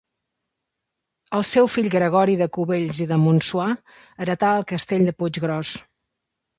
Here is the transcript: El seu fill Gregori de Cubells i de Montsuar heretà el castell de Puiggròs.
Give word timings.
El 1.39 1.45
seu 1.49 1.69
fill 1.73 1.91
Gregori 1.97 2.39
de 2.41 2.49
Cubells 2.59 3.03
i 3.07 3.09
de 3.13 3.21
Montsuar 3.27 3.71
heretà 3.79 4.59
el 4.63 4.69
castell 4.77 5.11
de 5.11 5.19
Puiggròs. 5.23 5.81